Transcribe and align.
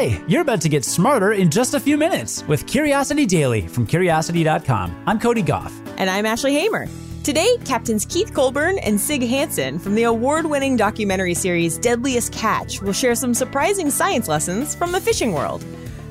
Hi, 0.00 0.18
you're 0.26 0.40
about 0.40 0.62
to 0.62 0.70
get 0.70 0.82
smarter 0.86 1.32
in 1.32 1.50
just 1.50 1.74
a 1.74 1.78
few 1.78 1.98
minutes 1.98 2.42
with 2.48 2.66
Curiosity 2.66 3.26
Daily 3.26 3.68
from 3.68 3.86
Curiosity.com. 3.86 5.04
I'm 5.06 5.20
Cody 5.20 5.42
Gough. 5.42 5.78
And 5.98 6.08
I'm 6.08 6.24
Ashley 6.24 6.54
Hamer. 6.54 6.88
Today, 7.22 7.58
Captains 7.66 8.06
Keith 8.06 8.32
Colburn 8.32 8.78
and 8.78 8.98
Sig 8.98 9.22
Hansen 9.22 9.78
from 9.78 9.94
the 9.94 10.04
award 10.04 10.46
winning 10.46 10.74
documentary 10.74 11.34
series 11.34 11.76
Deadliest 11.76 12.32
Catch 12.32 12.80
will 12.80 12.94
share 12.94 13.14
some 13.14 13.34
surprising 13.34 13.90
science 13.90 14.26
lessons 14.26 14.74
from 14.74 14.90
the 14.90 15.02
fishing 15.02 15.34
world. 15.34 15.62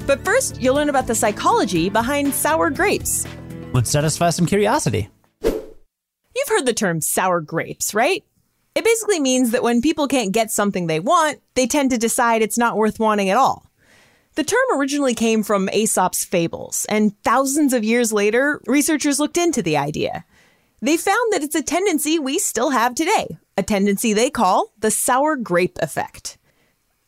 But 0.06 0.24
first, 0.24 0.62
you'll 0.62 0.76
learn 0.76 0.90
about 0.90 1.08
the 1.08 1.16
psychology 1.16 1.90
behind 1.90 2.32
sour 2.36 2.70
grapes. 2.70 3.26
Let's 3.74 3.90
satisfy 3.90 4.30
some 4.30 4.46
curiosity. 4.46 5.10
You've 5.42 6.48
heard 6.48 6.68
the 6.68 6.76
term 6.76 7.02
sour 7.02 7.42
grapes, 7.42 7.96
right? 7.96 8.24
It 8.76 8.84
basically 8.84 9.20
means 9.20 9.50
that 9.50 9.64
when 9.64 9.82
people 9.82 10.08
can't 10.08 10.32
get 10.32 10.52
something 10.52 10.86
they 10.86 11.00
want, 11.00 11.40
they 11.56 11.66
tend 11.66 11.90
to 11.90 11.98
decide 11.98 12.44
it's 12.44 12.56
not 12.56 12.78
worth 12.78 13.00
wanting 13.00 13.32
at 13.32 13.38
all. 13.38 13.66
The 14.36 14.44
term 14.44 14.80
originally 14.80 15.16
came 15.16 15.44
from 15.44 15.70
Aesop's 15.70 16.24
fables, 16.24 16.86
and 16.88 17.22
thousands 17.24 17.74
of 17.74 17.84
years 17.84 18.14
later, 18.14 18.62
researchers 18.66 19.20
looked 19.20 19.38
into 19.38 19.62
the 19.62 19.78
idea. 19.78 20.24
They 20.82 20.98
found 20.98 21.34
that 21.34 21.44
it's 21.44 21.56
a 21.56 21.62
tendency 21.62 22.20
we 22.20 22.40
still 22.40 22.70
have 22.70 22.96
today, 22.96 23.38
a 23.58 23.64
tendency 23.64 24.14
they 24.14 24.30
call 24.30 24.72
the 24.80 24.92
sour 24.92 25.36
grape 25.36 25.78
effect. 25.82 26.38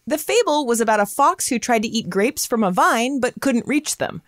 The 0.06 0.18
fable 0.18 0.66
was 0.66 0.82
about 0.82 1.00
a 1.00 1.06
fox 1.06 1.48
who 1.48 1.60
tried 1.60 1.84
to 1.84 1.88
eat 1.88 2.10
grapes 2.10 2.46
from 2.46 2.64
a 2.64 2.72
vine 2.72 3.20
but 3.20 3.40
couldn't 3.40 3.68
reach 3.68 3.98
them. 3.98 4.22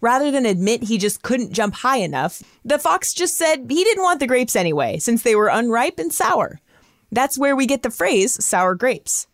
Rather 0.00 0.30
than 0.30 0.46
admit 0.46 0.84
he 0.84 0.98
just 0.98 1.22
couldn't 1.22 1.52
jump 1.52 1.74
high 1.74 1.98
enough, 1.98 2.42
the 2.64 2.78
fox 2.78 3.12
just 3.12 3.36
said 3.36 3.66
he 3.68 3.84
didn't 3.84 4.02
want 4.02 4.20
the 4.20 4.26
grapes 4.26 4.56
anyway, 4.56 4.98
since 4.98 5.22
they 5.22 5.36
were 5.36 5.48
unripe 5.48 5.98
and 5.98 6.12
sour. 6.12 6.60
That's 7.12 7.38
where 7.38 7.54
we 7.54 7.66
get 7.66 7.82
the 7.82 7.90
phrase 7.90 8.44
sour 8.44 8.74
grapes. 8.74 9.26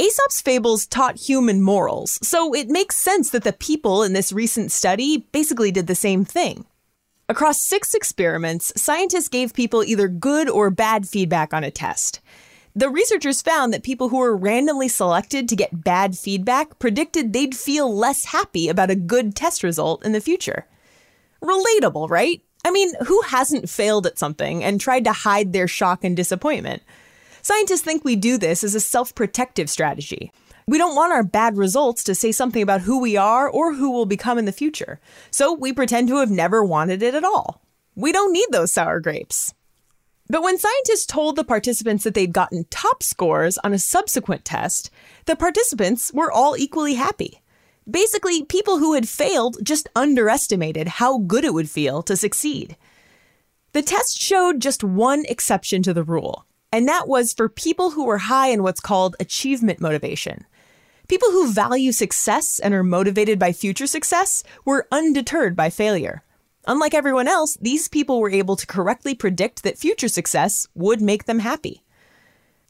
Aesop's 0.00 0.40
fables 0.40 0.86
taught 0.86 1.18
human 1.18 1.60
morals, 1.60 2.18
so 2.26 2.54
it 2.54 2.70
makes 2.70 2.96
sense 2.96 3.28
that 3.30 3.44
the 3.44 3.52
people 3.52 4.02
in 4.02 4.14
this 4.14 4.32
recent 4.32 4.72
study 4.72 5.26
basically 5.30 5.70
did 5.70 5.88
the 5.88 5.94
same 5.94 6.24
thing. 6.24 6.64
Across 7.28 7.60
six 7.60 7.92
experiments, 7.92 8.72
scientists 8.80 9.28
gave 9.28 9.52
people 9.52 9.84
either 9.84 10.08
good 10.08 10.48
or 10.48 10.70
bad 10.70 11.06
feedback 11.06 11.52
on 11.52 11.64
a 11.64 11.70
test. 11.70 12.20
The 12.74 12.88
researchers 12.88 13.42
found 13.42 13.74
that 13.74 13.82
people 13.82 14.08
who 14.08 14.16
were 14.16 14.34
randomly 14.34 14.88
selected 14.88 15.50
to 15.50 15.56
get 15.56 15.84
bad 15.84 16.16
feedback 16.16 16.78
predicted 16.78 17.34
they'd 17.34 17.54
feel 17.54 17.94
less 17.94 18.24
happy 18.24 18.70
about 18.70 18.90
a 18.90 18.96
good 18.96 19.36
test 19.36 19.62
result 19.62 20.02
in 20.02 20.12
the 20.12 20.20
future. 20.22 20.66
Relatable, 21.42 22.08
right? 22.08 22.40
I 22.64 22.70
mean, 22.70 22.94
who 23.06 23.20
hasn't 23.20 23.68
failed 23.68 24.06
at 24.06 24.18
something 24.18 24.64
and 24.64 24.80
tried 24.80 25.04
to 25.04 25.12
hide 25.12 25.52
their 25.52 25.68
shock 25.68 26.04
and 26.04 26.16
disappointment? 26.16 26.82
Scientists 27.50 27.82
think 27.82 28.04
we 28.04 28.14
do 28.14 28.38
this 28.38 28.62
as 28.62 28.76
a 28.76 28.80
self 28.80 29.12
protective 29.12 29.68
strategy. 29.68 30.30
We 30.68 30.78
don't 30.78 30.94
want 30.94 31.12
our 31.12 31.24
bad 31.24 31.56
results 31.56 32.04
to 32.04 32.14
say 32.14 32.30
something 32.30 32.62
about 32.62 32.82
who 32.82 33.00
we 33.00 33.16
are 33.16 33.48
or 33.48 33.74
who 33.74 33.90
we'll 33.90 34.06
become 34.06 34.38
in 34.38 34.44
the 34.44 34.52
future, 34.52 35.00
so 35.32 35.52
we 35.52 35.72
pretend 35.72 36.06
to 36.08 36.18
have 36.18 36.30
never 36.30 36.62
wanted 36.64 37.02
it 37.02 37.12
at 37.12 37.24
all. 37.24 37.60
We 37.96 38.12
don't 38.12 38.32
need 38.32 38.46
those 38.52 38.72
sour 38.72 39.00
grapes. 39.00 39.52
But 40.28 40.44
when 40.44 40.60
scientists 40.60 41.06
told 41.06 41.34
the 41.34 41.42
participants 41.42 42.04
that 42.04 42.14
they'd 42.14 42.32
gotten 42.32 42.66
top 42.70 43.02
scores 43.02 43.58
on 43.58 43.72
a 43.72 43.80
subsequent 43.80 44.44
test, 44.44 44.88
the 45.24 45.34
participants 45.34 46.12
were 46.14 46.30
all 46.30 46.56
equally 46.56 46.94
happy. 46.94 47.42
Basically, 47.90 48.44
people 48.44 48.78
who 48.78 48.94
had 48.94 49.08
failed 49.08 49.56
just 49.64 49.88
underestimated 49.96 50.86
how 50.86 51.18
good 51.18 51.44
it 51.44 51.52
would 51.52 51.68
feel 51.68 52.04
to 52.04 52.16
succeed. 52.16 52.76
The 53.72 53.82
test 53.82 54.20
showed 54.20 54.60
just 54.60 54.84
one 54.84 55.24
exception 55.28 55.82
to 55.82 55.92
the 55.92 56.04
rule, 56.04 56.46
and 56.72 56.86
that 56.88 57.08
was 57.08 57.32
for 57.32 57.48
people 57.48 57.90
who 57.92 58.04
were 58.04 58.18
high 58.18 58.48
in 58.48 58.62
what's 58.62 58.80
called 58.80 59.16
achievement 59.18 59.80
motivation. 59.80 60.44
People 61.08 61.30
who 61.30 61.52
value 61.52 61.90
success 61.90 62.60
and 62.60 62.72
are 62.72 62.84
motivated 62.84 63.38
by 63.38 63.52
future 63.52 63.86
success 63.86 64.44
were 64.64 64.86
undeterred 64.92 65.56
by 65.56 65.68
failure. 65.68 66.22
Unlike 66.66 66.94
everyone 66.94 67.26
else, 67.26 67.56
these 67.60 67.88
people 67.88 68.20
were 68.20 68.30
able 68.30 68.54
to 68.54 68.66
correctly 68.66 69.14
predict 69.14 69.62
that 69.62 69.78
future 69.78 70.08
success 70.08 70.68
would 70.74 71.00
make 71.00 71.24
them 71.24 71.40
happy. 71.40 71.82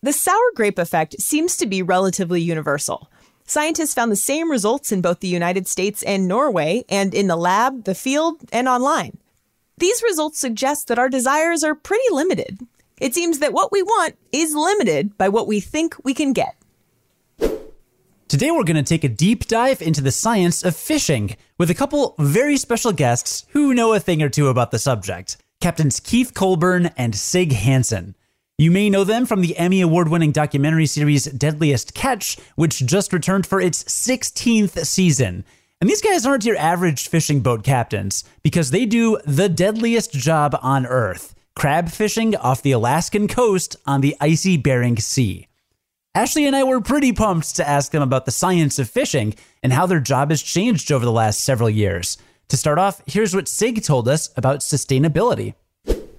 The 0.02 0.14
sour 0.14 0.52
grape 0.54 0.78
effect 0.78 1.20
seems 1.20 1.56
to 1.58 1.66
be 1.66 1.82
relatively 1.82 2.40
universal. 2.40 3.10
Scientists 3.44 3.92
found 3.92 4.10
the 4.10 4.16
same 4.16 4.50
results 4.50 4.92
in 4.92 5.02
both 5.02 5.20
the 5.20 5.28
United 5.28 5.68
States 5.68 6.02
and 6.04 6.26
Norway, 6.26 6.84
and 6.88 7.12
in 7.12 7.26
the 7.26 7.36
lab, 7.36 7.84
the 7.84 7.94
field, 7.94 8.40
and 8.52 8.68
online. 8.68 9.18
These 9.76 10.02
results 10.02 10.38
suggest 10.38 10.88
that 10.88 10.98
our 10.98 11.08
desires 11.08 11.62
are 11.62 11.74
pretty 11.74 12.04
limited. 12.10 12.60
It 13.00 13.14
seems 13.14 13.38
that 13.38 13.54
what 13.54 13.72
we 13.72 13.82
want 13.82 14.16
is 14.30 14.54
limited 14.54 15.16
by 15.16 15.30
what 15.30 15.48
we 15.48 15.58
think 15.58 15.96
we 16.04 16.12
can 16.12 16.34
get. 16.34 16.54
Today, 18.28 18.50
we're 18.52 18.62
going 18.62 18.76
to 18.76 18.82
take 18.82 19.02
a 19.02 19.08
deep 19.08 19.48
dive 19.48 19.82
into 19.82 20.00
the 20.00 20.12
science 20.12 20.62
of 20.62 20.76
fishing 20.76 21.36
with 21.58 21.70
a 21.70 21.74
couple 21.74 22.14
very 22.18 22.56
special 22.56 22.92
guests 22.92 23.44
who 23.48 23.74
know 23.74 23.92
a 23.92 23.98
thing 23.98 24.22
or 24.22 24.28
two 24.28 24.48
about 24.48 24.70
the 24.70 24.78
subject 24.78 25.38
Captains 25.60 25.98
Keith 25.98 26.32
Colburn 26.32 26.90
and 26.96 27.14
Sig 27.16 27.52
Hansen. 27.52 28.14
You 28.56 28.70
may 28.70 28.88
know 28.90 29.04
them 29.04 29.26
from 29.26 29.40
the 29.40 29.56
Emmy 29.56 29.80
Award 29.80 30.08
winning 30.08 30.32
documentary 30.32 30.86
series 30.86 31.24
Deadliest 31.24 31.94
Catch, 31.94 32.38
which 32.54 32.86
just 32.86 33.12
returned 33.12 33.46
for 33.46 33.60
its 33.60 33.82
16th 33.84 34.86
season. 34.86 35.44
And 35.80 35.88
these 35.88 36.02
guys 36.02 36.26
aren't 36.26 36.44
your 36.44 36.56
average 36.56 37.08
fishing 37.08 37.40
boat 37.40 37.64
captains 37.64 38.22
because 38.42 38.70
they 38.70 38.84
do 38.84 39.18
the 39.24 39.48
deadliest 39.48 40.12
job 40.12 40.56
on 40.62 40.86
Earth 40.86 41.34
crab 41.54 41.90
fishing 41.90 42.36
off 42.36 42.62
the 42.62 42.72
Alaskan 42.72 43.28
coast 43.28 43.76
on 43.86 44.00
the 44.00 44.16
icy 44.20 44.56
Bering 44.56 44.96
Sea. 44.98 45.48
Ashley 46.14 46.46
and 46.46 46.56
I 46.56 46.64
were 46.64 46.80
pretty 46.80 47.12
pumped 47.12 47.54
to 47.56 47.68
ask 47.68 47.92
them 47.92 48.02
about 48.02 48.24
the 48.24 48.32
science 48.32 48.78
of 48.78 48.90
fishing 48.90 49.34
and 49.62 49.72
how 49.72 49.86
their 49.86 50.00
job 50.00 50.30
has 50.30 50.42
changed 50.42 50.90
over 50.90 51.04
the 51.04 51.12
last 51.12 51.44
several 51.44 51.70
years. 51.70 52.18
To 52.48 52.56
start 52.56 52.78
off, 52.78 53.00
here's 53.06 53.34
what 53.34 53.46
Sig 53.46 53.82
told 53.84 54.08
us 54.08 54.30
about 54.36 54.60
sustainability 54.60 55.54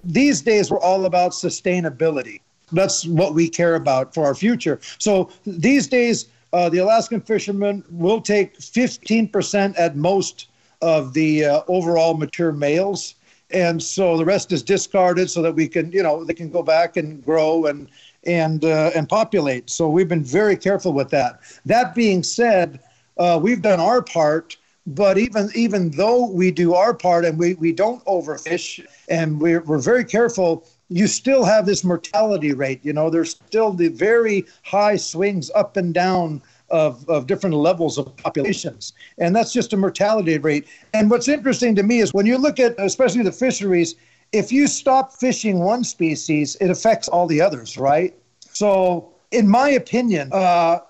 these 0.04 0.42
days 0.42 0.70
we're 0.70 0.80
all 0.80 1.04
about 1.04 1.32
sustainability. 1.32 2.40
That's 2.72 3.06
what 3.06 3.34
we 3.34 3.48
care 3.48 3.74
about 3.74 4.14
for 4.14 4.24
our 4.24 4.34
future. 4.34 4.80
So 4.98 5.30
these 5.44 5.86
days, 5.86 6.26
uh, 6.52 6.68
the 6.68 6.78
Alaskan 6.78 7.20
fishermen 7.20 7.84
will 7.90 8.20
take 8.20 8.58
15% 8.58 9.78
at 9.78 9.96
most 9.96 10.48
of 10.80 11.12
the 11.12 11.44
uh, 11.44 11.62
overall 11.68 12.14
mature 12.14 12.52
males. 12.52 13.14
And 13.52 13.82
so 13.82 14.16
the 14.16 14.24
rest 14.24 14.52
is 14.52 14.62
discarded 14.62 15.30
so 15.30 15.42
that 15.42 15.54
we 15.54 15.68
can, 15.68 15.92
you 15.92 16.02
know, 16.02 16.24
they 16.24 16.34
can 16.34 16.50
go 16.50 16.62
back 16.62 16.96
and 16.96 17.24
grow 17.24 17.66
and 17.66 17.88
and 18.24 18.64
uh, 18.64 18.90
and 18.94 19.08
populate. 19.08 19.68
So 19.68 19.88
we've 19.88 20.08
been 20.08 20.24
very 20.24 20.56
careful 20.56 20.92
with 20.92 21.10
that. 21.10 21.40
That 21.66 21.94
being 21.94 22.22
said, 22.22 22.80
uh, 23.18 23.38
we've 23.42 23.62
done 23.62 23.80
our 23.80 24.02
part 24.02 24.56
but 24.86 25.16
even 25.16 25.48
even 25.54 25.90
though 25.90 26.26
we 26.26 26.50
do 26.50 26.74
our 26.74 26.92
part 26.92 27.24
and 27.24 27.38
we, 27.38 27.54
we 27.54 27.72
don't 27.72 28.04
overfish 28.04 28.84
and 29.08 29.40
we're, 29.40 29.60
we're 29.62 29.78
very 29.78 30.04
careful 30.04 30.66
you 30.88 31.06
still 31.06 31.44
have 31.44 31.66
this 31.66 31.84
mortality 31.84 32.52
rate 32.52 32.80
you 32.84 32.92
know 32.92 33.08
there's 33.08 33.30
still 33.30 33.72
the 33.72 33.88
very 33.88 34.44
high 34.64 34.96
swings 34.96 35.50
up 35.54 35.76
and 35.76 35.94
down 35.94 36.42
of, 36.72 37.08
of 37.08 37.26
different 37.26 37.54
levels 37.54 37.98
of 37.98 38.16
populations. 38.16 38.92
And 39.18 39.36
that's 39.36 39.52
just 39.52 39.72
a 39.72 39.76
mortality 39.76 40.38
rate. 40.38 40.66
And 40.94 41.10
what's 41.10 41.28
interesting 41.28 41.74
to 41.76 41.82
me 41.82 42.00
is 42.00 42.12
when 42.12 42.26
you 42.26 42.38
look 42.38 42.58
at 42.58 42.74
especially 42.78 43.22
the 43.22 43.32
fisheries 43.32 43.94
if 44.32 44.50
you 44.50 44.66
stop 44.66 45.12
fishing 45.12 45.58
one 45.58 45.84
species 45.84 46.56
it 46.56 46.70
affects 46.70 47.06
all 47.06 47.26
the 47.26 47.40
others 47.40 47.78
right? 47.78 48.14
So 48.52 49.12
in 49.30 49.46
my 49.46 49.70
opinion 49.70 50.30
uh, 50.32 50.80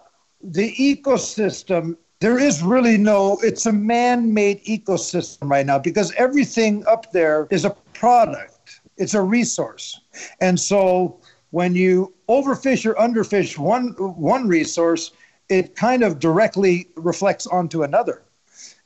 the 0.42 0.72
ecosystem 0.74 1.96
there 2.22 2.38
is 2.38 2.62
really 2.62 2.96
no, 2.96 3.36
it's 3.42 3.66
a 3.66 3.72
man 3.72 4.32
made 4.32 4.64
ecosystem 4.64 5.50
right 5.50 5.66
now 5.66 5.76
because 5.76 6.12
everything 6.12 6.86
up 6.86 7.10
there 7.10 7.48
is 7.50 7.64
a 7.64 7.70
product, 7.94 8.80
it's 8.96 9.14
a 9.14 9.20
resource. 9.20 10.00
And 10.40 10.58
so 10.58 11.18
when 11.50 11.74
you 11.74 12.14
overfish 12.28 12.86
or 12.86 12.94
underfish 12.94 13.58
one, 13.58 13.88
one 13.98 14.46
resource, 14.46 15.10
it 15.52 15.76
kind 15.76 16.02
of 16.02 16.18
directly 16.18 16.88
reflects 16.96 17.46
onto 17.46 17.82
another. 17.82 18.22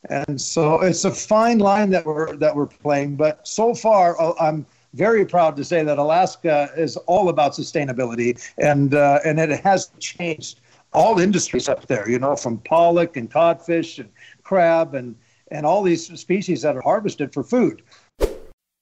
And 0.09 0.41
so 0.41 0.81
it's 0.83 1.05
a 1.05 1.11
fine 1.11 1.59
line 1.59 1.91
that 1.91 2.05
we're 2.05 2.37
that 2.37 2.55
we're 2.55 2.67
playing. 2.67 3.17
But 3.17 3.47
so 3.47 3.75
far, 3.75 4.21
uh, 4.21 4.35
I'm 4.41 4.67
very 4.95 5.25
proud 5.27 5.57
to 5.57 5.65
say 5.65 5.83
that 5.85 5.99
Alaska 5.99 6.71
is 6.77 6.97
all 6.97 7.29
about 7.29 7.53
sustainability, 7.53 8.31
and 8.59 8.95
uh, 8.95 9.21
and 9.25 9.39
it 9.39 9.61
has 9.61 9.91
changed 9.99 10.61
all 10.93 11.19
industries 11.19 11.69
up 11.69 11.87
there, 11.87 12.09
you 12.09 12.19
know, 12.19 12.35
from 12.35 12.59
pollock 12.59 13.17
and 13.17 13.31
codfish 13.31 13.99
and 13.99 14.09
crab 14.43 14.95
and, 14.95 15.15
and 15.51 15.67
all 15.67 15.83
these 15.83 16.07
species 16.19 16.63
that 16.63 16.75
are 16.75 16.81
harvested 16.81 17.33
for 17.33 17.45
food. 17.45 17.83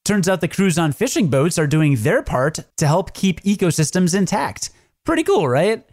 Turns 0.04 0.28
out 0.28 0.40
the 0.40 0.48
crews 0.48 0.78
on 0.78 0.92
fishing 0.92 1.28
boats 1.28 1.58
are 1.58 1.66
doing 1.66 1.96
their 1.96 2.22
part 2.22 2.60
to 2.76 2.86
help 2.86 3.14
keep 3.14 3.40
ecosystems 3.42 4.14
intact. 4.14 4.70
Pretty 5.04 5.22
cool, 5.22 5.48
right? 5.48 5.84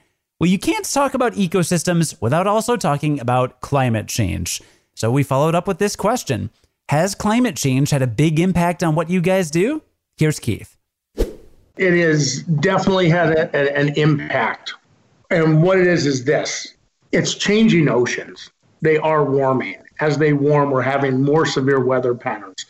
Well, 0.42 0.50
you 0.50 0.58
can't 0.58 0.92
talk 0.92 1.14
about 1.14 1.34
ecosystems 1.34 2.20
without 2.20 2.48
also 2.48 2.76
talking 2.76 3.20
about 3.20 3.62
climate 3.62 4.08
change. 4.08 4.60
So 4.96 5.12
we 5.12 5.22
followed 5.22 5.54
up 5.54 5.68
with 5.68 5.78
this 5.78 5.96
question 5.96 6.50
Has 6.90 7.14
climate 7.14 7.56
change 7.56 7.92
had 7.92 8.02
a 8.02 8.08
big 8.08 8.40
impact 8.40 8.82
on 8.82 8.96
what 8.96 9.08
you 9.08 9.22
guys 9.22 9.52
do? 9.52 9.84
Here's 10.18 10.40
Keith. 10.40 10.76
It 11.78 11.94
has 11.94 12.42
definitely 12.42 13.08
had 13.08 13.38
a, 13.38 13.56
a, 13.56 13.80
an 13.80 13.90
impact. 13.98 14.74
And 15.30 15.62
what 15.62 15.78
it 15.78 15.86
is 15.86 16.08
is 16.08 16.26
this 16.26 16.74
it's 17.12 17.36
changing 17.36 17.88
oceans. 17.88 18.50
They 18.82 18.98
are 18.98 19.24
warming. 19.24 19.76
As 20.00 20.18
they 20.18 20.34
warm, 20.34 20.72
we're 20.72 20.82
having 20.82 21.22
more 21.22 21.46
severe 21.46 21.86
weather 21.86 22.16
patterns. 22.16 22.66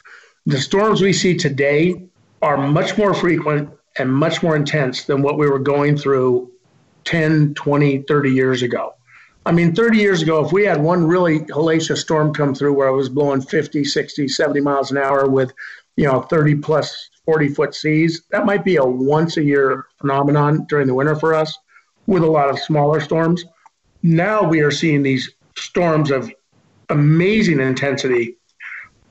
The 0.45 0.59
storms 0.59 1.01
we 1.01 1.13
see 1.13 1.37
today 1.37 2.03
are 2.41 2.57
much 2.57 2.97
more 2.97 3.13
frequent 3.13 3.69
and 3.97 4.13
much 4.13 4.43
more 4.43 4.57
intense 4.57 5.05
than 5.05 5.21
what 5.21 5.37
we 5.37 5.49
were 5.49 5.57
going 5.57 5.95
through 5.95 6.50
10, 7.05 7.53
20, 7.53 7.99
30 8.03 8.31
years 8.31 8.61
ago. 8.61 8.93
I 9.45 9.51
mean, 9.51 9.73
30 9.73 9.97
years 9.97 10.21
ago, 10.21 10.45
if 10.45 10.51
we 10.51 10.65
had 10.65 10.81
one 10.81 11.05
really 11.05 11.39
hellacious 11.39 11.97
storm 11.97 12.33
come 12.33 12.53
through 12.53 12.73
where 12.73 12.87
it 12.87 12.95
was 12.95 13.09
blowing 13.09 13.41
50, 13.41 13.83
60, 13.83 14.27
70 14.27 14.61
miles 14.61 14.91
an 14.91 14.97
hour 14.97 15.27
with, 15.27 15.51
you 15.95 16.05
know, 16.05 16.21
30 16.21 16.55
plus 16.55 17.09
40 17.25 17.49
foot 17.49 17.73
seas, 17.73 18.23
that 18.29 18.45
might 18.45 18.63
be 18.63 18.75
a 18.75 18.85
once 18.85 19.37
a 19.37 19.43
year 19.43 19.85
phenomenon 19.99 20.65
during 20.69 20.87
the 20.87 20.93
winter 20.93 21.15
for 21.15 21.33
us 21.33 21.57
with 22.05 22.23
a 22.23 22.27
lot 22.27 22.49
of 22.49 22.59
smaller 22.59 22.99
storms. 22.99 23.43
Now 24.03 24.43
we 24.43 24.61
are 24.61 24.71
seeing 24.71 25.01
these 25.01 25.31
storms 25.57 26.11
of 26.11 26.31
amazing 26.89 27.59
intensity 27.59 28.37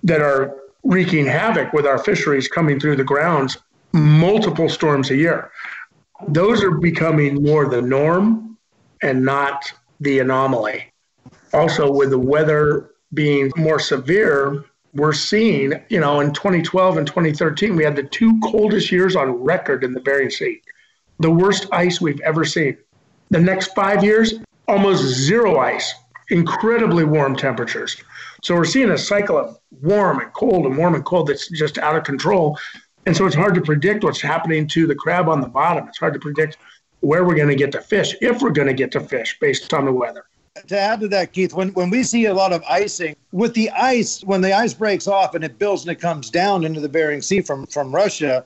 that 0.05 0.21
are 0.21 0.57
wreaking 0.85 1.27
havoc 1.27 1.73
with 1.73 1.87
our 1.87 1.99
fisheries 1.99 2.49
coming 2.49 2.79
through 2.79 2.97
the 2.97 3.05
grounds 3.05 3.59
multiple 3.93 4.69
storms 4.69 5.11
a 5.11 5.17
year. 5.17 5.51
Those 6.29 6.63
are 6.63 6.73
becoming 6.73 7.43
more 7.43 7.69
the 7.69 7.83
norm 7.83 8.59
and 9.03 9.25
not 9.25 9.73
the 10.01 10.19
anomaly. 10.19 10.93
Also, 11.53 11.91
with 11.91 12.11
the 12.11 12.19
weather 12.19 12.91
being 13.13 13.51
more 13.57 13.79
severe, 13.79 14.65
we're 14.95 15.13
seeing, 15.13 15.73
you 15.89 16.01
know, 16.01 16.21
in 16.21 16.33
2012 16.33 16.97
and 16.97 17.07
2013, 17.07 17.77
we 17.77 17.85
had 17.85 17.97
the 17.97 18.03
two 18.03 18.39
coldest 18.41 18.91
years 18.91 19.17
on 19.17 19.31
record 19.31 19.85
in 19.85 19.93
the 19.93 20.01
Bering 20.01 20.31
Sea, 20.31 20.61
the 21.19 21.31
worst 21.31 21.67
ice 21.73 22.01
we've 22.01 22.21
ever 22.21 22.45
seen. 22.45 22.77
The 23.31 23.41
next 23.41 23.75
five 23.75 24.03
years, 24.03 24.35
almost 24.67 25.05
zero 25.05 25.59
ice, 25.59 25.95
incredibly 26.31 27.05
warm 27.05 27.37
temperatures. 27.37 27.97
So 28.43 28.55
we're 28.55 28.65
seeing 28.65 28.91
a 28.91 28.99
cycle 28.99 29.37
of 29.37 29.59
warm 29.71 30.21
and 30.21 30.33
cold 30.33 30.67
and 30.67 30.77
warm 30.77 30.95
and 30.95 31.05
cold 31.05 31.29
that's 31.29 31.49
just 31.51 31.79
out 31.79 31.97
of 31.97 32.05
control. 32.05 32.59
And 33.07 33.17
so 33.17 33.27
it's 33.27 33.35
hard 33.35 33.55
to 33.55 33.61
predict 33.61 34.05
what's 34.05 34.21
happening 34.21 34.67
to 34.69 34.87
the 34.87 34.95
crab 34.95 35.29
on 35.29 35.41
the 35.41 35.49
bottom. 35.49 35.89
It's 35.89 35.99
hard 35.99 36.15
to 36.15 36.21
predict 36.21 36.59
where 37.01 37.25
we're 37.25 37.35
going 37.35 37.49
to 37.49 37.57
get 37.57 37.73
to 37.73 37.81
fish, 37.81 38.15
if 38.21 38.43
we're 38.43 38.51
going 38.51 38.69
to 38.69 38.75
get 38.75 38.93
to 38.93 39.01
fish 39.01 39.39
based 39.41 39.73
on 39.73 39.87
the 39.87 39.93
weather. 39.93 40.25
To 40.67 40.79
add 40.79 41.01
to 41.01 41.09
that, 41.09 41.33
Keith, 41.33 41.55
when, 41.55 41.71
when 41.71 41.91
we 41.91 42.03
see 42.03 42.27
a 42.27 42.35
lot 42.35 42.53
of 42.53 42.63
icing, 42.69 43.17
with 43.33 43.55
the 43.55 43.71
ice, 43.71 44.23
when 44.25 44.41
the 44.41 44.53
ice 44.53 44.75
breaks 44.75 45.07
off 45.07 45.35
and 45.35 45.45
it 45.45 45.59
builds 45.59 45.83
and 45.83 45.93
it 45.93 46.01
comes 46.01 46.29
down 46.29 46.65
into 46.65 46.81
the 46.81 46.89
Bering 46.89 47.23
Sea 47.23 47.41
from, 47.41 47.67
from 47.67 47.95
Russia, 47.95 48.45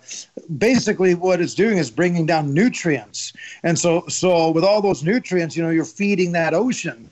basically 0.58 1.14
what 1.14 1.40
it's 1.40 1.54
doing 1.54 1.78
is 1.78 1.90
bringing 1.90 2.26
down 2.26 2.52
nutrients. 2.52 3.32
And 3.64 3.76
so, 3.76 4.06
so 4.08 4.50
with 4.50 4.64
all 4.64 4.82
those 4.82 5.02
nutrients, 5.02 5.56
you 5.56 5.62
know, 5.62 5.70
you're 5.70 5.84
feeding 5.84 6.32
that 6.32 6.54
ocean. 6.54 7.10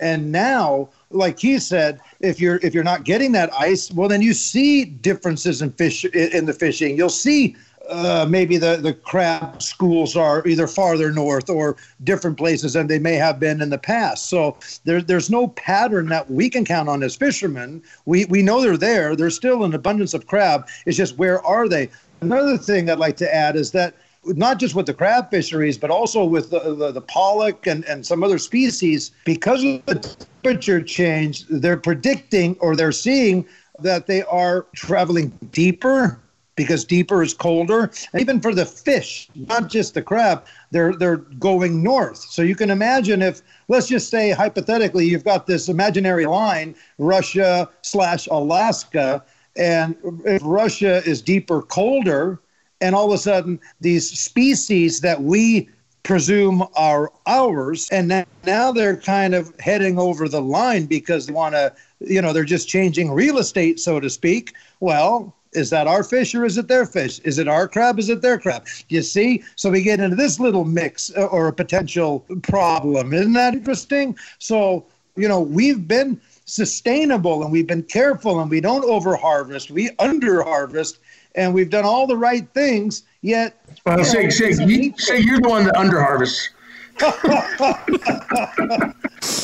And 0.00 0.30
now, 0.32 0.88
like 1.10 1.38
he 1.38 1.58
said, 1.58 2.00
if 2.20 2.40
you're 2.40 2.60
if 2.62 2.74
you're 2.74 2.84
not 2.84 3.04
getting 3.04 3.32
that 3.32 3.50
ice, 3.54 3.90
well, 3.92 4.08
then 4.08 4.22
you 4.22 4.34
see 4.34 4.84
differences 4.84 5.62
in 5.62 5.72
fish 5.72 6.04
in 6.04 6.46
the 6.46 6.52
fishing. 6.52 6.96
You'll 6.96 7.08
see 7.08 7.56
uh, 7.88 8.26
maybe 8.28 8.58
the, 8.58 8.76
the 8.76 8.92
crab 8.92 9.62
schools 9.62 10.14
are 10.14 10.46
either 10.46 10.66
farther 10.66 11.10
north 11.10 11.48
or 11.48 11.76
different 12.04 12.36
places 12.36 12.74
than 12.74 12.86
they 12.86 12.98
may 12.98 13.14
have 13.14 13.40
been 13.40 13.62
in 13.62 13.70
the 13.70 13.78
past. 13.78 14.28
So 14.28 14.56
there, 14.84 15.00
there's 15.00 15.30
no 15.30 15.48
pattern 15.48 16.08
that 16.08 16.30
we 16.30 16.50
can 16.50 16.64
count 16.64 16.88
on 16.88 17.02
as 17.02 17.16
fishermen. 17.16 17.82
We, 18.04 18.26
we 18.26 18.42
know 18.42 18.60
they're 18.60 18.76
there. 18.76 19.16
There's 19.16 19.36
still 19.36 19.64
an 19.64 19.74
abundance 19.74 20.12
of 20.12 20.26
crab. 20.26 20.68
It's 20.84 20.96
just 20.96 21.16
where 21.16 21.42
are 21.44 21.68
they? 21.68 21.88
Another 22.20 22.58
thing 22.58 22.90
I'd 22.90 22.98
like 22.98 23.16
to 23.18 23.34
add 23.34 23.56
is 23.56 23.70
that 23.72 23.94
not 24.36 24.58
just 24.58 24.74
with 24.74 24.86
the 24.86 24.94
crab 24.94 25.30
fisheries, 25.30 25.78
but 25.78 25.90
also 25.90 26.24
with 26.24 26.50
the, 26.50 26.74
the, 26.74 26.92
the, 26.92 27.00
pollock 27.00 27.66
and, 27.66 27.84
and 27.84 28.04
some 28.04 28.22
other 28.22 28.38
species, 28.38 29.12
because 29.24 29.64
of 29.64 29.84
the 29.86 29.94
temperature 30.42 30.82
change, 30.82 31.46
they're 31.48 31.76
predicting 31.76 32.56
or 32.60 32.76
they're 32.76 32.92
seeing 32.92 33.46
that 33.80 34.06
they 34.06 34.22
are 34.22 34.66
traveling 34.74 35.28
deeper 35.52 36.20
because 36.56 36.84
deeper 36.84 37.22
is 37.22 37.32
colder. 37.32 37.90
And 38.12 38.20
even 38.20 38.40
for 38.40 38.52
the 38.52 38.66
fish, 38.66 39.28
not 39.34 39.68
just 39.68 39.94
the 39.94 40.02
crab, 40.02 40.44
they're 40.72 40.92
they're 40.92 41.18
going 41.18 41.82
north. 41.82 42.18
So 42.18 42.42
you 42.42 42.56
can 42.56 42.70
imagine 42.70 43.22
if 43.22 43.42
let's 43.68 43.86
just 43.86 44.10
say 44.10 44.30
hypothetically 44.32 45.06
you've 45.06 45.24
got 45.24 45.46
this 45.46 45.68
imaginary 45.68 46.26
line, 46.26 46.74
Russia 46.98 47.70
slash 47.82 48.26
Alaska, 48.26 49.24
and 49.56 49.96
if 50.24 50.42
Russia 50.44 51.02
is 51.04 51.22
deeper, 51.22 51.62
colder, 51.62 52.40
and 52.80 52.94
all 52.94 53.06
of 53.06 53.12
a 53.12 53.18
sudden 53.18 53.60
these 53.80 54.08
species 54.18 55.00
that 55.00 55.22
we 55.22 55.68
presume 56.02 56.66
are 56.74 57.12
ours 57.26 57.88
and 57.90 58.08
now 58.46 58.72
they're 58.72 58.96
kind 58.96 59.34
of 59.34 59.52
heading 59.60 59.98
over 59.98 60.28
the 60.28 60.40
line 60.40 60.86
because 60.86 61.26
they 61.26 61.32
want 61.32 61.54
to 61.54 61.72
you 62.00 62.22
know 62.22 62.32
they're 62.32 62.44
just 62.44 62.68
changing 62.68 63.10
real 63.10 63.38
estate 63.38 63.78
so 63.78 64.00
to 64.00 64.08
speak. 64.08 64.54
Well 64.80 65.34
is 65.52 65.70
that 65.70 65.86
our 65.86 66.04
fish 66.04 66.34
or 66.34 66.44
is 66.44 66.58
it 66.58 66.68
their 66.68 66.84
fish? 66.84 67.20
Is 67.20 67.38
it 67.38 67.48
our 67.48 67.66
crab? 67.66 67.98
Is 67.98 68.10
it 68.10 68.20
their 68.20 68.38
crab? 68.38 68.66
You 68.88 69.02
see? 69.02 69.42
So 69.56 69.70
we 69.70 69.82
get 69.82 69.98
into 69.98 70.14
this 70.14 70.38
little 70.38 70.64
mix 70.64 71.10
uh, 71.16 71.24
or 71.24 71.48
a 71.48 71.52
potential 71.52 72.20
problem. 72.42 73.14
Isn't 73.14 73.32
that 73.32 73.54
interesting? 73.54 74.16
So 74.38 74.86
you 75.16 75.28
know 75.28 75.40
we've 75.40 75.86
been 75.86 76.20
sustainable 76.48 77.42
and 77.42 77.52
we've 77.52 77.66
been 77.66 77.82
careful 77.82 78.40
and 78.40 78.50
we 78.50 78.60
don't 78.60 78.84
over 78.84 79.16
harvest 79.16 79.70
we 79.70 79.90
under 79.98 80.42
harvest 80.42 80.98
and 81.38 81.54
we've 81.54 81.70
done 81.70 81.84
all 81.84 82.06
the 82.06 82.16
right 82.16 82.48
things. 82.52 83.04
Yet, 83.22 83.60
well, 83.86 84.04
say, 84.04 84.28
say, 84.30 84.52
you, 84.64 84.92
say 84.98 85.18
you're 85.20 85.40
the 85.40 85.48
one 85.48 85.64
that 85.64 85.76
under 85.76 86.00
harvests. 86.00 86.50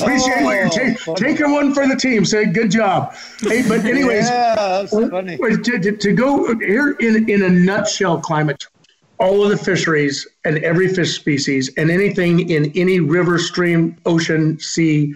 Appreciate 0.02 0.42
oh, 0.42 0.50
you 0.50 0.70
take, 0.70 0.98
taking 1.16 1.52
one 1.52 1.72
for 1.72 1.86
the 1.86 1.94
team. 1.94 2.24
Say 2.24 2.46
good 2.46 2.70
job. 2.70 3.14
Hey, 3.40 3.62
but 3.66 3.84
anyways, 3.84 4.28
yeah. 4.28 4.86
To, 4.90 5.78
to, 5.78 5.96
to, 5.96 6.12
go 6.12 6.58
here 6.58 6.96
in 6.98 7.28
in 7.30 7.42
a 7.42 7.48
nutshell, 7.48 8.20
climate. 8.20 8.66
All 9.18 9.44
of 9.44 9.50
the 9.50 9.56
fisheries 9.56 10.26
and 10.44 10.58
every 10.58 10.88
fish 10.88 11.14
species 11.14 11.70
and 11.76 11.92
anything 11.92 12.50
in 12.50 12.72
any 12.74 12.98
river, 12.98 13.38
stream, 13.38 13.96
ocean, 14.04 14.58
sea 14.58 15.14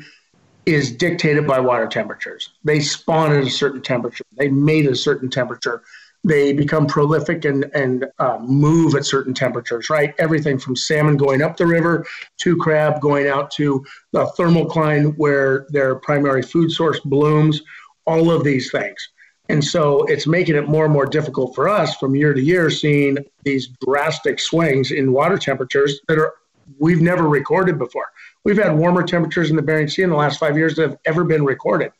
is 0.68 0.92
dictated 0.92 1.46
by 1.46 1.58
water 1.58 1.86
temperatures. 1.86 2.50
They 2.62 2.80
spawn 2.80 3.32
at 3.32 3.44
a 3.44 3.50
certain 3.50 3.82
temperature. 3.82 4.24
They 4.32 4.48
mate 4.48 4.86
at 4.86 4.92
a 4.92 4.96
certain 4.96 5.30
temperature 5.30 5.82
they 6.24 6.52
become 6.52 6.86
prolific 6.86 7.44
and 7.44 7.64
and 7.74 8.06
uh, 8.18 8.38
move 8.40 8.94
at 8.94 9.04
certain 9.04 9.34
temperatures. 9.34 9.90
Right, 9.90 10.14
everything 10.18 10.58
from 10.58 10.76
salmon 10.76 11.16
going 11.16 11.42
up 11.42 11.56
the 11.56 11.66
river 11.66 12.06
to 12.38 12.56
crab 12.56 13.00
going 13.00 13.28
out 13.28 13.50
to 13.52 13.84
the 14.12 14.26
thermocline 14.38 15.14
where 15.16 15.66
their 15.70 15.94
primary 15.96 16.42
food 16.42 16.70
source 16.70 17.00
blooms. 17.00 17.62
All 18.06 18.30
of 18.30 18.42
these 18.42 18.70
things. 18.70 19.10
And 19.50 19.62
so 19.62 20.04
it's 20.04 20.26
making 20.26 20.56
it 20.56 20.66
more 20.66 20.84
and 20.84 20.92
more 20.92 21.04
difficult 21.04 21.54
for 21.54 21.68
us 21.68 21.94
from 21.96 22.14
year 22.14 22.32
to 22.32 22.40
year 22.40 22.70
seeing 22.70 23.18
these 23.44 23.68
drastic 23.86 24.40
swings 24.40 24.92
in 24.92 25.12
water 25.12 25.36
temperatures 25.36 26.00
that 26.08 26.18
are 26.18 26.34
we've 26.78 27.00
never 27.00 27.28
recorded 27.28 27.78
before. 27.78 28.06
We've 28.44 28.62
had 28.62 28.76
warmer 28.76 29.02
temperatures 29.02 29.50
in 29.50 29.56
the 29.56 29.62
Bering 29.62 29.88
Sea 29.88 30.02
in 30.02 30.10
the 30.10 30.16
last 30.16 30.38
five 30.38 30.56
years 30.56 30.76
that 30.76 30.90
have 30.90 30.98
ever 31.04 31.24
been 31.24 31.44
recorded. 31.44 31.92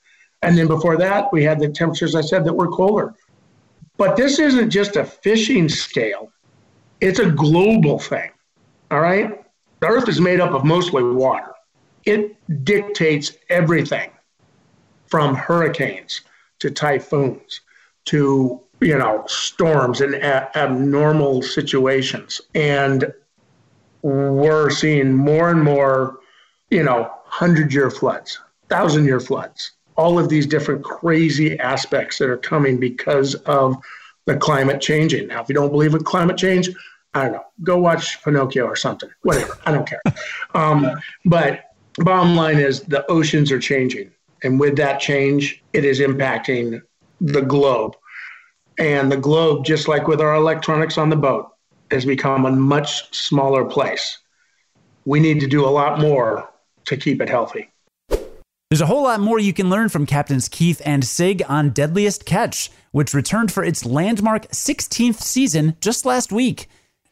And 0.43 0.57
then 0.57 0.67
before 0.67 0.97
that, 0.97 1.33
we 1.33 1.43
had 1.43 1.59
the 1.59 1.69
temperatures 1.69 2.15
I 2.15 2.21
said 2.21 2.45
that 2.45 2.53
were 2.53 2.69
colder. 2.69 3.15
But 3.97 4.17
this 4.17 4.39
isn't 4.39 4.71
just 4.71 4.97
a 4.97 5.05
fishing 5.05 5.69
scale, 5.69 6.33
it's 7.01 7.19
a 7.19 7.31
global 7.31 7.99
thing. 7.99 8.31
All 8.91 9.01
right? 9.01 9.45
The 9.81 9.87
earth 9.87 10.09
is 10.09 10.21
made 10.21 10.41
up 10.41 10.53
of 10.53 10.65
mostly 10.65 11.03
water. 11.03 11.53
It 12.05 12.37
dictates 12.65 13.33
everything 13.49 14.11
from 15.07 15.35
hurricanes 15.35 16.23
to 16.61 16.71
typhoons 16.71 17.61
to 18.07 18.61
you 18.81 18.97
know 18.97 19.25
storms 19.27 20.01
and 20.01 20.15
abnormal 20.15 21.43
situations 21.43 22.41
and 22.55 23.13
we're 24.03 24.71
seeing 24.71 25.13
more 25.13 25.51
and 25.51 25.63
more 25.63 26.21
you 26.71 26.83
know 26.83 27.01
100 27.03 27.73
year 27.73 27.91
floods 27.91 28.41
1000 28.69 29.05
year 29.05 29.21
floods 29.21 29.73
all 29.99 30.19
of 30.19 30.29
these 30.29 30.47
different 30.47 30.83
crazy 30.85 31.59
aspects 31.59 32.19
that 32.19 32.31
are 32.31 32.39
coming 32.39 32.79
because 32.79 33.35
of 33.35 33.77
the 34.27 34.37
climate 34.37 34.81
changing. 34.81 35.27
Now, 35.27 35.43
if 35.43 35.49
you 35.49 35.55
don't 35.55 35.71
believe 35.71 35.95
in 35.95 36.05
climate 36.05 36.37
change, 36.37 36.71
I 37.15 37.25
don't 37.25 37.33
know, 37.33 37.45
go 37.65 37.79
watch 37.79 38.23
Pinocchio 38.23 38.65
or 38.65 38.77
something, 38.77 39.11
whatever. 39.23 39.59
I 39.67 39.73
don't 39.73 39.87
care. 39.87 40.03
Um, 40.55 40.89
but 41.27 41.65
bottom 41.99 42.35
line 42.35 42.57
is 42.57 42.81
the 42.83 43.05
oceans 43.11 43.53
are 43.53 43.59
changing. 43.59 44.11
And 44.43 44.59
with 44.59 44.77
that 44.77 44.99
change, 44.99 45.63
it 45.75 45.85
is 45.85 46.01
impacting 46.01 46.81
the 47.21 47.43
globe. 47.43 47.97
And 48.79 49.13
the 49.13 49.17
globe, 49.17 49.65
just 49.65 49.89
like 49.89 50.09
with 50.09 50.21
our 50.21 50.35
electronics 50.35 50.97
on 50.97 51.11
the 51.11 51.17
boat, 51.17 51.51
has 51.91 52.05
become 52.05 52.47
a 52.47 52.53
much 52.53 53.15
smaller 53.15 53.65
place. 53.65 54.19
We 55.05 55.21
need 55.21 55.41
to 55.41 55.47
do 55.47 55.65
a 55.65 55.71
lot 55.71 56.01
more 56.01 56.49
to 56.87 56.97
keep 56.97 57.21
it 57.21 57.29
healthy. 57.29 57.71
There's 58.71 58.83
a 58.83 58.87
whole 58.87 59.05
lot 59.05 59.21
more 59.21 59.39
you 59.39 59.55
can 59.55 59.71
learn 59.71 59.89
from 59.89 60.05
Captains 60.05 60.49
Keith 60.49 60.83
and 60.85 61.03
Sig 61.03 61.43
on 61.49 61.71
Deadliest 61.71 62.27
Catch, 62.27 62.71
which 62.93 63.15
returned 63.15 63.51
for 63.51 63.65
its 63.65 63.87
landmark 63.87 64.47
16th 64.49 65.21
season 65.23 65.75
just 65.81 66.05
last 66.05 66.33
week. 66.33 66.69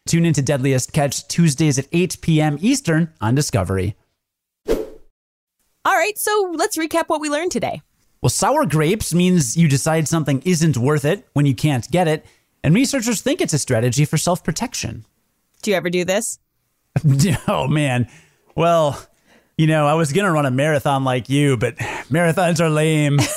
Tune 0.06 0.26
into 0.26 0.42
Deadliest 0.42 0.92
Catch 0.92 1.26
Tuesdays 1.28 1.78
at 1.78 1.88
8 1.92 2.18
p.m. 2.20 2.58
Eastern 2.60 3.12
on 3.22 3.34
Discovery. 3.34 3.96
All 4.68 5.94
right, 5.94 6.18
so 6.18 6.52
let's 6.54 6.76
recap 6.76 7.04
what 7.06 7.20
we 7.20 7.30
learned 7.30 7.52
today. 7.52 7.80
Well, 8.20 8.30
sour 8.30 8.66
grapes 8.66 9.14
means 9.14 9.56
you 9.56 9.68
decide 9.68 10.08
something 10.08 10.42
isn't 10.44 10.76
worth 10.76 11.04
it 11.04 11.26
when 11.32 11.46
you 11.46 11.54
can't 11.54 11.90
get 11.90 12.08
it, 12.08 12.26
and 12.62 12.74
researchers 12.74 13.20
think 13.20 13.40
it's 13.40 13.52
a 13.52 13.58
strategy 13.58 14.04
for 14.04 14.16
self 14.16 14.42
protection. 14.44 15.04
Do 15.62 15.70
you 15.70 15.76
ever 15.76 15.90
do 15.90 16.04
this? 16.04 16.38
oh, 17.48 17.68
man. 17.68 18.08
Well, 18.54 19.00
you 19.56 19.66
know, 19.66 19.86
I 19.86 19.94
was 19.94 20.12
going 20.12 20.24
to 20.24 20.32
run 20.32 20.46
a 20.46 20.50
marathon 20.50 21.04
like 21.04 21.28
you, 21.28 21.56
but 21.56 21.76
marathons 21.76 22.60
are 22.60 22.70
lame. 22.70 23.18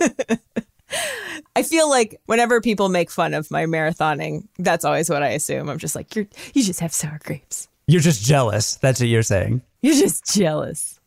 I 1.56 1.62
feel 1.62 1.88
like 1.88 2.20
whenever 2.26 2.60
people 2.60 2.88
make 2.88 3.10
fun 3.10 3.34
of 3.34 3.50
my 3.50 3.64
marathoning, 3.64 4.46
that's 4.58 4.84
always 4.84 5.08
what 5.08 5.22
I 5.22 5.28
assume. 5.28 5.68
I'm 5.68 5.78
just 5.78 5.96
like, 5.96 6.14
you're 6.14 6.26
you 6.54 6.62
just 6.62 6.80
have 6.80 6.92
sour 6.92 7.18
grapes. 7.22 7.68
You're 7.86 8.00
just 8.00 8.22
jealous. 8.22 8.76
That's 8.76 9.00
what 9.00 9.08
you're 9.08 9.22
saying. 9.22 9.62
You're 9.80 9.94
just 9.94 10.34
jealous. 10.34 11.00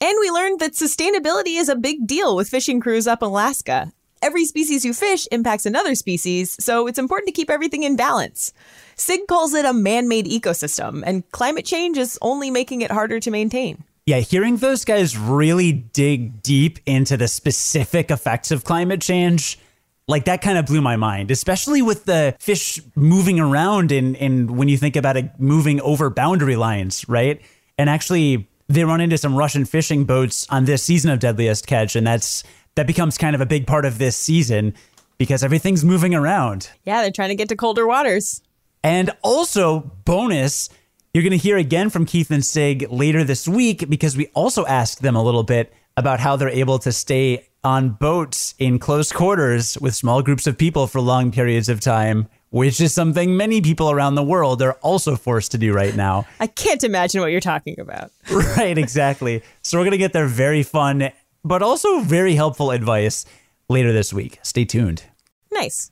And 0.00 0.16
we 0.20 0.30
learned 0.30 0.60
that 0.60 0.72
sustainability 0.72 1.58
is 1.58 1.68
a 1.68 1.76
big 1.76 2.06
deal 2.06 2.36
with 2.36 2.48
fishing 2.48 2.80
crews 2.80 3.06
up 3.06 3.22
in 3.22 3.28
Alaska. 3.28 3.92
Every 4.22 4.44
species 4.44 4.84
you 4.84 4.92
fish 4.92 5.26
impacts 5.32 5.64
another 5.64 5.94
species, 5.94 6.54
so 6.60 6.86
it's 6.86 6.98
important 6.98 7.28
to 7.28 7.32
keep 7.32 7.48
everything 7.48 7.84
in 7.84 7.96
balance. 7.96 8.52
SIG 8.96 9.26
calls 9.26 9.54
it 9.54 9.64
a 9.64 9.72
man 9.72 10.08
made 10.08 10.26
ecosystem, 10.26 11.02
and 11.06 11.28
climate 11.32 11.64
change 11.64 11.96
is 11.96 12.18
only 12.20 12.50
making 12.50 12.82
it 12.82 12.90
harder 12.90 13.18
to 13.18 13.30
maintain. 13.30 13.82
Yeah, 14.04 14.18
hearing 14.18 14.58
those 14.58 14.84
guys 14.84 15.16
really 15.16 15.72
dig 15.72 16.42
deep 16.42 16.80
into 16.84 17.16
the 17.16 17.28
specific 17.28 18.10
effects 18.10 18.50
of 18.50 18.64
climate 18.64 19.00
change, 19.00 19.58
like 20.06 20.26
that 20.26 20.42
kind 20.42 20.58
of 20.58 20.66
blew 20.66 20.82
my 20.82 20.96
mind, 20.96 21.30
especially 21.30 21.80
with 21.80 22.04
the 22.04 22.36
fish 22.40 22.78
moving 22.94 23.40
around 23.40 23.90
and, 23.90 24.16
and 24.16 24.58
when 24.58 24.68
you 24.68 24.76
think 24.76 24.96
about 24.96 25.16
it 25.16 25.38
moving 25.38 25.80
over 25.80 26.10
boundary 26.10 26.56
lines, 26.56 27.08
right? 27.08 27.40
And 27.78 27.88
actually 27.88 28.50
they 28.68 28.84
run 28.84 29.00
into 29.00 29.18
some 29.18 29.34
Russian 29.34 29.64
fishing 29.64 30.04
boats 30.04 30.46
on 30.50 30.64
this 30.64 30.82
season 30.82 31.10
of 31.10 31.18
Deadliest 31.18 31.66
Catch, 31.66 31.96
and 31.96 32.06
that's 32.06 32.44
that 32.80 32.86
becomes 32.86 33.18
kind 33.18 33.34
of 33.34 33.42
a 33.42 33.46
big 33.46 33.66
part 33.66 33.84
of 33.84 33.98
this 33.98 34.16
season 34.16 34.72
because 35.18 35.44
everything's 35.44 35.84
moving 35.84 36.14
around. 36.14 36.70
Yeah, 36.86 37.02
they're 37.02 37.10
trying 37.10 37.28
to 37.28 37.34
get 37.34 37.50
to 37.50 37.56
colder 37.56 37.86
waters. 37.86 38.40
And 38.82 39.10
also, 39.20 39.80
bonus, 40.06 40.70
you're 41.12 41.22
going 41.22 41.32
to 41.32 41.36
hear 41.36 41.58
again 41.58 41.90
from 41.90 42.06
Keith 42.06 42.30
and 42.30 42.42
Sig 42.42 42.90
later 42.90 43.22
this 43.22 43.46
week 43.46 43.90
because 43.90 44.16
we 44.16 44.28
also 44.28 44.64
asked 44.64 45.02
them 45.02 45.14
a 45.14 45.22
little 45.22 45.42
bit 45.42 45.74
about 45.98 46.20
how 46.20 46.36
they're 46.36 46.48
able 46.48 46.78
to 46.78 46.90
stay 46.90 47.46
on 47.62 47.90
boats 47.90 48.54
in 48.58 48.78
close 48.78 49.12
quarters 49.12 49.76
with 49.76 49.94
small 49.94 50.22
groups 50.22 50.46
of 50.46 50.56
people 50.56 50.86
for 50.86 51.02
long 51.02 51.30
periods 51.30 51.68
of 51.68 51.80
time, 51.80 52.28
which 52.48 52.80
is 52.80 52.94
something 52.94 53.36
many 53.36 53.60
people 53.60 53.90
around 53.90 54.14
the 54.14 54.22
world 54.22 54.62
are 54.62 54.72
also 54.80 55.16
forced 55.16 55.52
to 55.52 55.58
do 55.58 55.74
right 55.74 55.94
now. 55.94 56.26
I 56.40 56.46
can't 56.46 56.82
imagine 56.82 57.20
what 57.20 57.30
you're 57.30 57.42
talking 57.42 57.78
about. 57.78 58.10
right, 58.32 58.78
exactly. 58.78 59.42
So 59.60 59.76
we're 59.76 59.84
going 59.84 59.92
to 59.92 59.98
get 59.98 60.14
their 60.14 60.26
very 60.26 60.62
fun, 60.62 61.10
but 61.44 61.62
also 61.62 62.00
very 62.00 62.34
helpful 62.34 62.70
advice 62.70 63.24
later 63.68 63.92
this 63.92 64.12
week. 64.12 64.38
Stay 64.42 64.64
tuned. 64.64 65.04
Nice. 65.52 65.90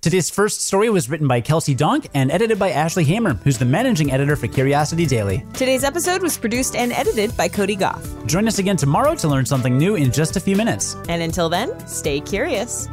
Today's 0.00 0.30
first 0.30 0.64
story 0.64 0.88
was 0.88 1.10
written 1.10 1.26
by 1.26 1.40
Kelsey 1.40 1.74
Donk 1.74 2.08
and 2.14 2.30
edited 2.30 2.60
by 2.60 2.70
Ashley 2.70 3.02
Hamer, 3.02 3.34
who's 3.34 3.58
the 3.58 3.64
managing 3.64 4.12
editor 4.12 4.36
for 4.36 4.46
Curiosity 4.46 5.04
Daily. 5.04 5.44
Today's 5.52 5.82
episode 5.82 6.22
was 6.22 6.38
produced 6.38 6.76
and 6.76 6.92
edited 6.92 7.36
by 7.36 7.48
Cody 7.48 7.74
Gough. 7.74 8.24
Join 8.26 8.46
us 8.46 8.60
again 8.60 8.76
tomorrow 8.76 9.16
to 9.16 9.26
learn 9.26 9.44
something 9.44 9.76
new 9.76 9.96
in 9.96 10.12
just 10.12 10.36
a 10.36 10.40
few 10.40 10.54
minutes. 10.54 10.94
And 11.08 11.22
until 11.22 11.48
then, 11.48 11.76
stay 11.88 12.20
curious. 12.20 12.86